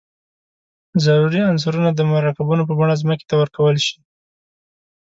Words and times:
ضروري 1.05 1.39
عنصرونه 1.49 1.89
د 1.93 2.01
مرکبونو 2.13 2.63
په 2.69 2.73
بڼه 2.79 2.95
ځمکې 3.01 3.25
ته 3.29 3.35
ورکول 3.41 3.75
شي. 3.85 3.97